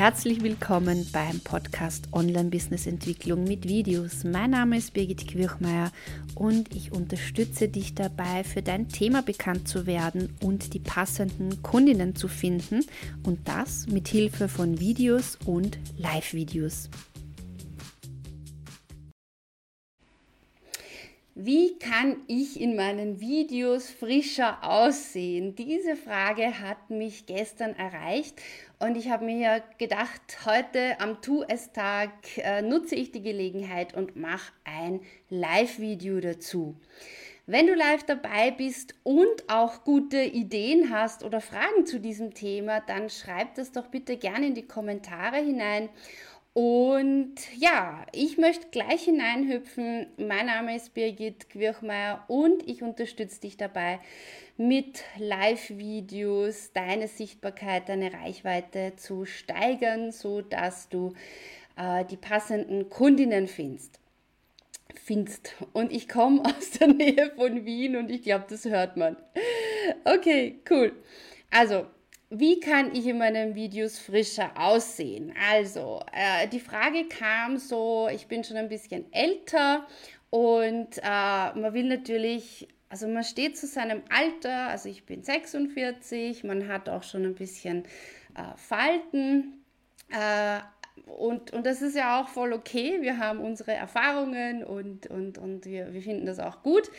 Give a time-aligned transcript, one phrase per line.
[0.00, 4.24] Herzlich willkommen beim Podcast Online Business Entwicklung mit Videos.
[4.24, 5.92] Mein Name ist Birgit Quirchmeier
[6.34, 12.16] und ich unterstütze dich dabei, für dein Thema bekannt zu werden und die passenden Kundinnen
[12.16, 12.80] zu finden
[13.24, 16.88] und das mit Hilfe von Videos und Live-Videos.
[21.42, 25.54] Wie kann ich in meinen Videos frischer aussehen?
[25.54, 28.34] Diese Frage hat mich gestern erreicht
[28.78, 34.52] und ich habe mir gedacht, heute am Tu-Es-Tag äh, nutze ich die Gelegenheit und mache
[34.64, 35.00] ein
[35.30, 36.76] Live-Video dazu.
[37.46, 42.80] Wenn du live dabei bist und auch gute Ideen hast oder Fragen zu diesem Thema,
[42.80, 45.88] dann schreib das doch bitte gerne in die Kommentare hinein
[46.52, 50.06] und ja, ich möchte gleich hineinhüpfen.
[50.16, 54.00] Mein Name ist Birgit Quirchmeier und ich unterstütze dich dabei,
[54.56, 61.14] mit Live-Videos deine Sichtbarkeit, deine Reichweite zu steigern, so dass du
[61.76, 64.00] äh, die passenden Kundinnen findest.
[65.02, 65.54] Findest.
[65.72, 69.16] Und ich komme aus der Nähe von Wien und ich glaube, das hört man.
[70.04, 70.92] Okay, cool.
[71.50, 71.86] Also,
[72.30, 75.34] wie kann ich in meinen Videos frischer aussehen?
[75.50, 79.86] Also, äh, die Frage kam so, ich bin schon ein bisschen älter
[80.30, 86.44] und äh, man will natürlich, also man steht zu seinem Alter, also ich bin 46,
[86.44, 87.84] man hat auch schon ein bisschen
[88.36, 89.64] äh, Falten.
[90.10, 90.60] Äh,
[91.06, 92.98] und, und das ist ja auch voll okay.
[93.00, 96.90] Wir haben unsere Erfahrungen und, und, und wir, wir finden das auch gut.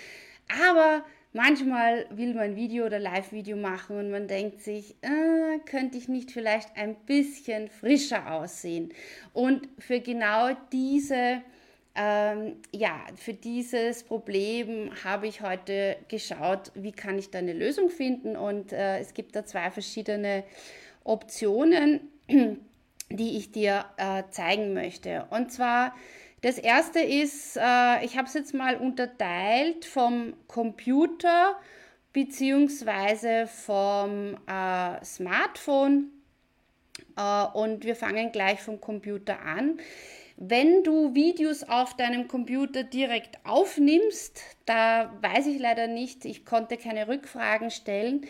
[0.68, 5.98] Aber Manchmal will man ein Video oder Live-Video machen und man denkt sich, äh, könnte
[5.98, 8.94] ich nicht vielleicht ein bisschen frischer aussehen?
[9.32, 11.42] Und für genau diese,
[11.96, 17.90] ähm, ja, für dieses Problem habe ich heute geschaut, wie kann ich da eine Lösung
[17.90, 18.36] finden?
[18.36, 20.44] Und äh, es gibt da zwei verschiedene
[21.06, 22.10] Optionen,
[23.10, 25.28] die ich dir äh, zeigen möchte.
[25.30, 25.96] Und zwar
[26.42, 31.56] das erste ist, äh, ich habe es jetzt mal unterteilt vom Computer
[32.14, 36.12] beziehungsweise vom äh, Smartphone
[37.16, 39.80] äh, und wir fangen gleich vom Computer an.
[40.44, 46.78] Wenn du Videos auf deinem Computer direkt aufnimmst, da weiß ich leider nicht, ich konnte
[46.78, 48.26] keine Rückfragen stellen,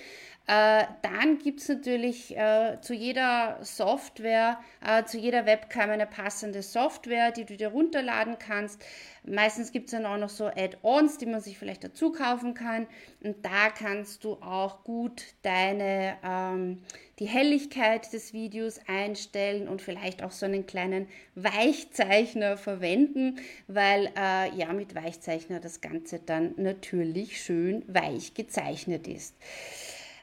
[0.51, 6.61] äh, dann gibt es natürlich äh, zu jeder Software, äh, zu jeder Webcam eine passende
[6.61, 8.83] Software, die du dir runterladen kannst.
[9.23, 12.87] Meistens gibt es dann auch noch so Add-ons, die man sich vielleicht dazu kaufen kann.
[13.23, 16.83] Und da kannst du auch gut deine, ähm,
[17.19, 24.53] die Helligkeit des Videos einstellen und vielleicht auch so einen kleinen Weichzeichner verwenden, weil äh,
[24.53, 29.33] ja mit Weichzeichner das Ganze dann natürlich schön weich gezeichnet ist.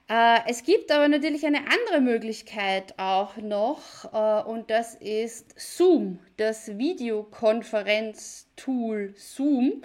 [0.08, 6.20] Äh, es gibt aber natürlich eine andere Möglichkeit auch noch äh, und das ist Zoom,
[6.38, 9.82] das Videokonferenztool Zoom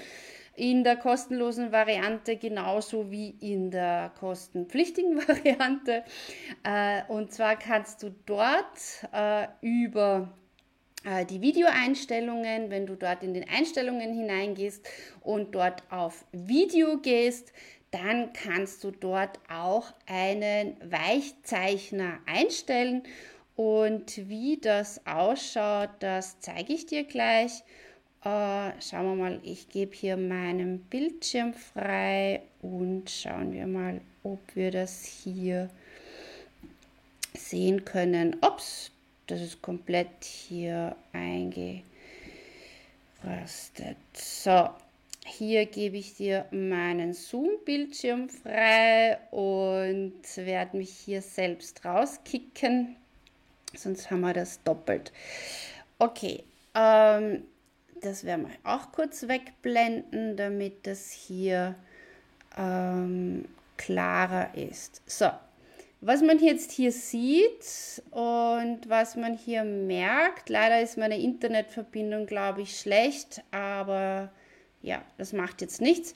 [0.55, 6.05] in der kostenlosen Variante genauso wie in der kostenpflichtigen Variante.
[6.63, 8.79] Äh, und zwar kannst du dort
[9.61, 10.29] über
[11.29, 14.87] die Videoeinstellungen, wenn du dort in den Einstellungen hineingehst
[15.19, 17.51] und dort auf Video gehst,
[17.93, 23.03] dann kannst du dort auch einen Weichzeichner einstellen.
[23.55, 27.63] Und wie das ausschaut, das zeige ich dir gleich.
[28.23, 34.39] Äh, schauen wir mal, ich gebe hier meinen Bildschirm frei und schauen wir mal, ob
[34.55, 35.69] wir das hier
[37.35, 38.37] sehen können.
[38.41, 38.89] Ups,
[39.27, 41.83] das ist komplett hier eingerastet.
[44.13, 44.69] So,
[45.25, 52.95] hier gebe ich dir meinen Zoom-Bildschirm frei und werde mich hier selbst rauskicken.
[53.75, 55.11] Sonst haben wir das doppelt.
[55.97, 56.43] Okay,
[56.75, 57.43] ähm,
[58.01, 61.75] das werden wir auch kurz wegblenden, damit das hier
[62.57, 63.45] ähm,
[63.77, 65.01] klarer ist.
[65.05, 65.29] So,
[66.01, 72.63] was man jetzt hier sieht und was man hier merkt, leider ist meine Internetverbindung, glaube
[72.63, 74.29] ich, schlecht, aber
[74.83, 76.13] ja, das macht jetzt nichts.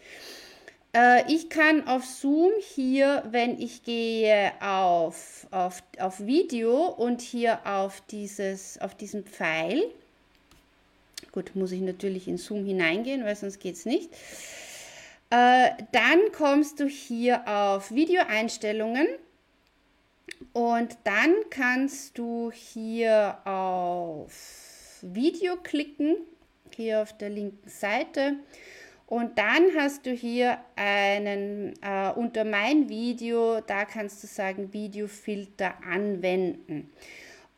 [0.94, 7.66] Äh, ich kann auf Zoom hier, wenn ich gehe auf, auf, auf Video und hier
[7.66, 9.84] auf, dieses, auf diesen Pfeil,
[11.31, 14.12] gut, muss ich natürlich in Zoom hineingehen, weil sonst geht es nicht.
[15.30, 19.08] Äh, dann kommst du hier auf Videoeinstellungen
[20.54, 26.16] und dann kannst du hier auf Video klicken
[26.77, 28.38] hier auf der linken Seite.
[29.07, 35.75] Und dann hast du hier einen, äh, unter mein Video, da kannst du sagen, Videofilter
[35.83, 36.91] anwenden.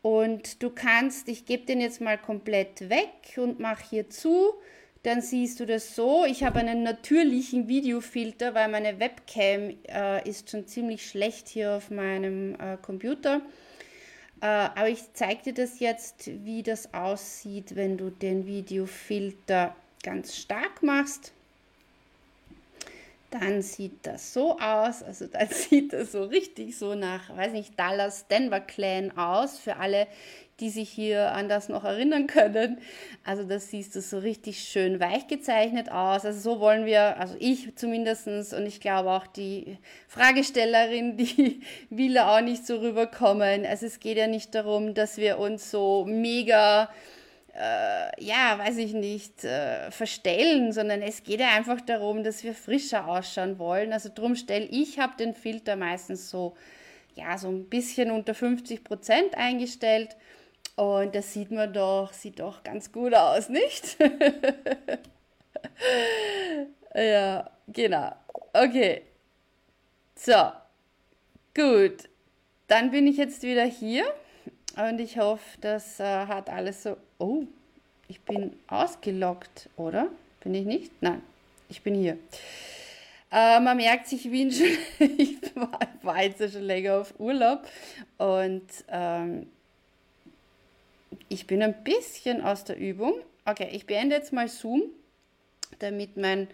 [0.02, 4.54] Und du kannst, ich gebe den jetzt mal komplett weg und mache hier zu.
[5.04, 6.26] Dann siehst du das so.
[6.26, 11.90] Ich habe einen natürlichen Videofilter, weil meine Webcam äh, ist schon ziemlich schlecht hier auf
[11.90, 13.42] meinem äh, Computer.
[14.42, 20.36] Äh, aber ich zeige dir das jetzt, wie das aussieht, wenn du den Videofilter ganz
[20.36, 21.34] stark machst.
[23.32, 27.78] Dann sieht das so aus, also dann sieht das so richtig so nach, weiß nicht,
[27.78, 30.08] Dallas Denver Clan aus, für alle,
[30.60, 32.80] die sich hier an das noch erinnern können.
[33.24, 36.26] Also das siehst du so richtig schön weich gezeichnet aus.
[36.26, 39.78] Also so wollen wir, also ich zumindest und ich glaube auch die
[40.08, 43.66] Fragestellerin, die will auch nicht so rüberkommen.
[43.66, 46.90] Also es geht ja nicht darum, dass wir uns so mega
[47.60, 52.54] äh, ja, weiß ich nicht, äh, verstellen, sondern es geht ja einfach darum, dass wir
[52.54, 53.92] frischer ausschauen wollen.
[53.92, 56.56] Also darum stelle ich, habe den Filter meistens so,
[57.16, 60.16] ja, so ein bisschen unter 50 Prozent eingestellt.
[60.80, 63.98] Und das sieht man doch, sieht doch ganz gut aus, nicht?
[66.96, 68.16] ja, genau.
[68.54, 69.02] Okay.
[70.16, 70.54] So,
[71.54, 72.08] gut.
[72.70, 74.06] Dann bin ich jetzt wieder hier
[74.78, 76.96] und ich hoffe, das äh, hat alles so.
[77.18, 77.44] Oh,
[78.08, 80.08] ich bin ausgelockt, oder?
[80.40, 80.94] Bin ich nicht?
[81.02, 81.22] Nein,
[81.68, 82.18] ich bin hier.
[83.34, 84.78] Äh, man merkt sich, ich bin schon,
[85.18, 87.68] ich war, war jetzt schon länger auf Urlaub
[88.18, 89.48] und ähm,
[91.30, 93.14] ich bin ein bisschen aus der Übung.
[93.46, 94.84] Okay, ich beende jetzt mal Zoom,
[95.80, 96.48] damit mein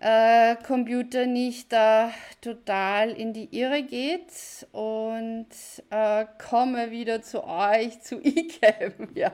[0.00, 5.48] äh, Computer nicht da total in die Irre geht und
[5.90, 9.08] äh, komme wieder zu euch, zu ICAM.
[9.14, 9.32] Ja.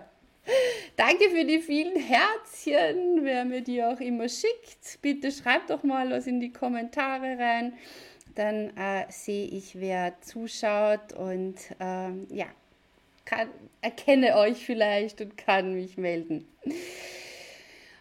[0.96, 5.00] Danke für die vielen Herzchen, wer mir die auch immer schickt.
[5.00, 7.74] Bitte schreibt doch mal was in die Kommentare rein.
[8.34, 12.46] Dann äh, sehe ich, wer zuschaut und ähm, ja,
[13.32, 13.48] kann,
[13.80, 16.46] erkenne euch vielleicht und kann mich melden.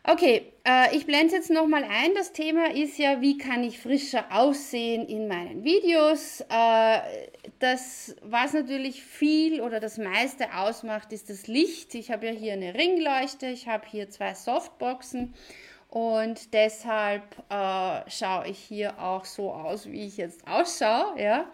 [0.04, 2.16] Okay, äh, ich blende jetzt nochmal ein.
[2.16, 6.42] Das Thema ist ja, wie kann ich frischer aussehen in meinen Videos.
[6.50, 7.00] Äh,
[7.60, 11.94] das, was natürlich viel oder das meiste ausmacht, ist das Licht.
[11.94, 15.36] Ich habe ja hier eine Ringleuchte, ich habe hier zwei Softboxen
[15.90, 21.22] und deshalb äh, schaue ich hier auch so aus, wie ich jetzt ausschaue.
[21.22, 21.52] Ja?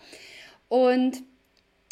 [0.69, 1.21] Und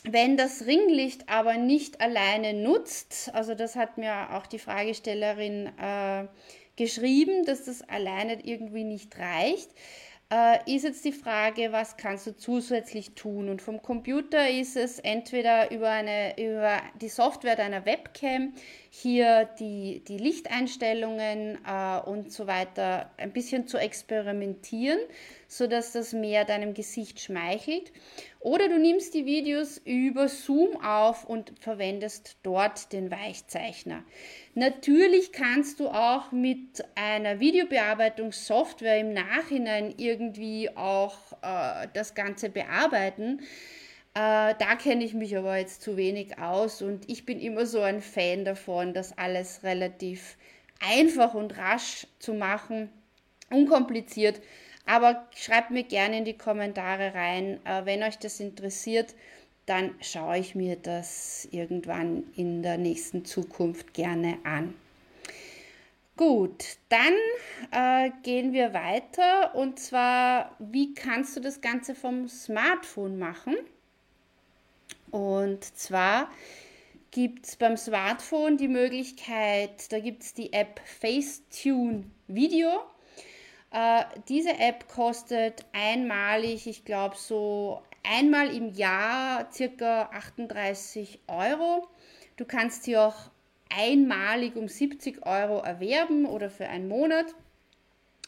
[0.09, 6.27] wenn das Ringlicht aber nicht alleine nutzt, also das hat mir auch die Fragestellerin äh,
[6.75, 9.69] geschrieben, dass das alleine irgendwie nicht reicht,
[10.31, 13.47] äh, ist jetzt die Frage, was kannst du zusätzlich tun?
[13.47, 18.53] Und vom Computer ist es entweder über, eine, über die Software deiner Webcam
[18.89, 24.99] hier die, die Lichteinstellungen äh, und so weiter ein bisschen zu experimentieren,
[25.57, 27.93] sodass das mehr deinem Gesicht schmeichelt.
[28.41, 34.03] Oder du nimmst die Videos über Zoom auf und verwendest dort den Weichzeichner.
[34.53, 43.39] Natürlich kannst du auch mit einer Videobearbeitungssoftware im Nachhinein irgendwie auch äh, das Ganze bearbeiten.
[44.13, 47.79] Äh, da kenne ich mich aber jetzt zu wenig aus und ich bin immer so
[47.79, 50.37] ein Fan davon, das alles relativ
[50.85, 52.89] einfach und rasch zu machen,
[53.49, 54.41] unkompliziert.
[54.85, 59.15] Aber schreibt mir gerne in die Kommentare rein, äh, wenn euch das interessiert
[59.65, 64.75] dann schaue ich mir das irgendwann in der nächsten Zukunft gerne an.
[66.17, 67.13] Gut, dann
[67.71, 73.55] äh, gehen wir weiter und zwar, wie kannst du das Ganze vom Smartphone machen?
[75.11, 76.29] Und zwar
[77.11, 82.69] gibt es beim Smartphone die Möglichkeit, da gibt es die App Facetune Video.
[83.75, 91.85] Äh, diese App kostet einmalig, ich glaube, so einmal im Jahr circa 38 Euro.
[92.37, 93.15] Du kannst sie auch
[93.69, 97.25] einmalig um 70 Euro erwerben oder für einen Monat.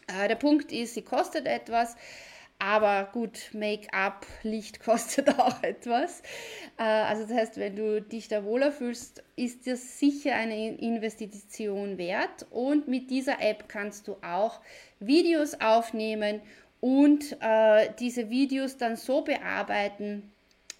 [0.08, 1.96] Äh, der Punkt ist, sie kostet etwas,
[2.60, 6.22] aber gut, Make-up, Licht kostet auch etwas.
[6.78, 11.98] Äh, also das heißt, wenn du dich da wohler fühlst, ist das sicher eine Investition
[11.98, 12.46] wert.
[12.50, 14.62] Und mit dieser App kannst du auch
[15.00, 16.42] Videos aufnehmen
[16.80, 20.32] und äh, diese Videos dann so bearbeiten.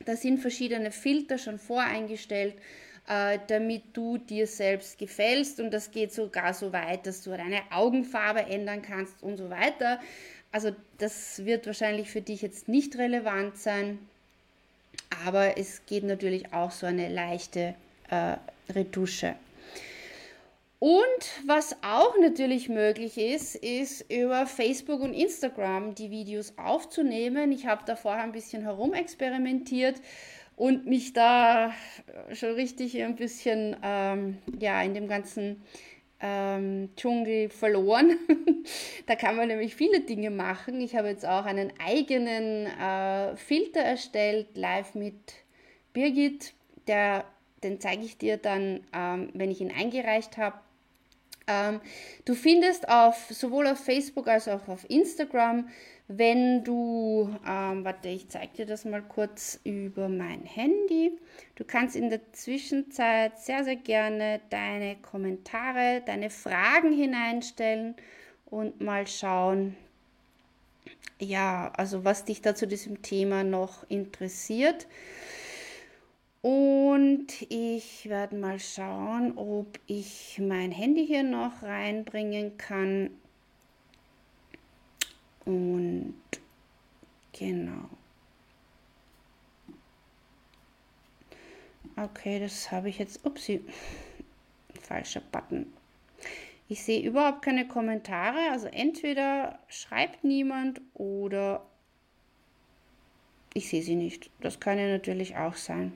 [0.06, 2.56] Da sind verschiedene Filter schon voreingestellt,
[3.08, 7.62] äh, damit du dir selbst gefällst und das geht sogar so weit, dass du deine
[7.72, 10.00] Augenfarbe ändern kannst und so weiter.
[10.58, 14.00] Also das wird wahrscheinlich für dich jetzt nicht relevant sein,
[15.24, 17.76] aber es geht natürlich auch so eine leichte
[18.10, 18.38] äh,
[18.74, 19.36] Retusche.
[20.80, 21.00] Und
[21.46, 27.52] was auch natürlich möglich ist, ist über Facebook und Instagram die Videos aufzunehmen.
[27.52, 30.02] Ich habe da vorher ein bisschen herumexperimentiert
[30.56, 31.72] und mich da
[32.34, 35.62] schon richtig ein bisschen ähm, ja, in dem ganzen
[36.20, 38.18] ähm, Dschungel verloren.
[39.06, 40.82] da kann man nämlich viele Dinge machen.
[40.82, 45.34] Ich habe jetzt auch einen eigenen äh, Filter erstellt, live mit
[45.94, 46.54] Birgit.
[46.88, 47.26] Der,
[47.64, 50.58] den zeige ich dir dann, ähm, wenn ich ihn eingereicht habe.
[51.48, 51.82] Ähm,
[52.26, 55.68] du findest auf, sowohl auf Facebook als auch auf Instagram
[56.08, 61.12] wenn du, ähm, warte, ich zeige dir das mal kurz über mein Handy.
[61.56, 67.96] Du kannst in der Zwischenzeit sehr, sehr gerne deine Kommentare, deine Fragen hineinstellen
[68.46, 69.76] und mal schauen,
[71.20, 74.88] ja, also was dich da zu diesem Thema noch interessiert.
[76.42, 83.10] Und ich werde mal schauen, ob ich mein Handy hier noch reinbringen kann.
[85.46, 86.16] Und
[87.34, 87.90] genau.
[91.96, 93.26] Okay, das habe ich jetzt.
[93.26, 93.62] Upsi.
[94.82, 95.74] Falscher Button.
[96.70, 98.52] Ich sehe überhaupt keine Kommentare.
[98.52, 101.66] Also entweder schreibt niemand oder
[103.54, 104.30] ich sehe sie nicht.
[104.42, 105.94] Das kann ja natürlich auch sein.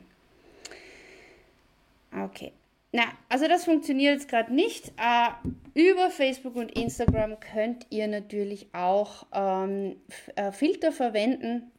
[2.13, 2.53] Okay.
[2.93, 4.89] Na, also das funktioniert jetzt gerade nicht.
[4.97, 5.29] Äh,
[5.73, 9.95] über Facebook und Instagram könnt ihr natürlich auch ähm,
[10.35, 11.71] äh, Filter verwenden,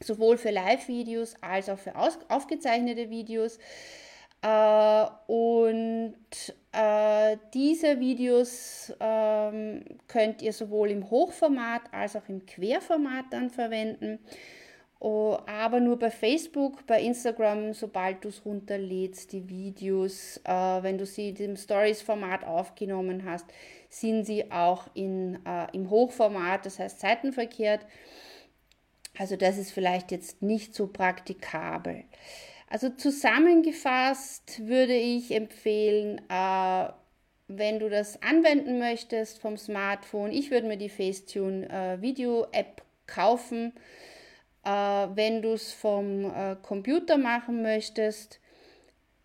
[0.00, 3.58] sowohl für Live-Videos als auch für aufgezeichnete Videos.
[4.40, 6.14] Äh, und
[6.72, 14.18] äh, diese Videos ähm, könnt ihr sowohl im Hochformat als auch im Querformat dann verwenden.
[15.00, 20.50] Oh, aber nur bei Facebook, bei Instagram, sobald du es runterlädst, die Videos, äh,
[20.82, 23.44] wenn du sie im Stories-Format aufgenommen hast,
[23.90, 27.84] sind sie auch in, äh, im Hochformat, das heißt seitenverkehrt.
[29.18, 32.04] Also das ist vielleicht jetzt nicht so praktikabel.
[32.68, 36.88] Also zusammengefasst würde ich empfehlen, äh,
[37.46, 42.82] wenn du das anwenden möchtest vom Smartphone, ich würde mir die Facetune äh, Video App
[43.06, 43.74] kaufen
[44.64, 48.40] wenn du es vom äh, Computer machen möchtest,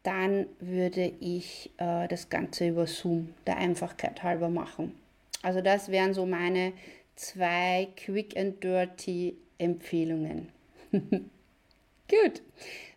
[0.03, 4.96] dann würde ich äh, das Ganze über Zoom der Einfachkeit halber machen.
[5.41, 6.74] Also das wären so meine
[7.15, 10.50] zwei Quick and Dirty Empfehlungen.
[10.91, 12.41] Gut.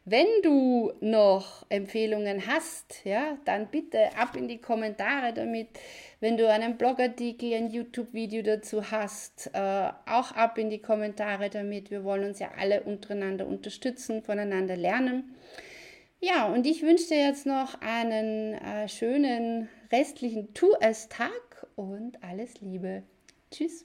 [0.04, 5.68] Wenn du noch Empfehlungen hast, ja, dann bitte ab in die Kommentare damit.
[6.18, 11.92] Wenn du einen Blogartikel, ein YouTube-Video dazu hast, äh, auch ab in die Kommentare damit.
[11.92, 15.37] Wir wollen uns ja alle untereinander unterstützen, voneinander lernen.
[16.21, 23.04] Ja, und ich wünsche dir jetzt noch einen äh, schönen restlichen Tu-es-Tag und alles Liebe.
[23.52, 23.85] Tschüss.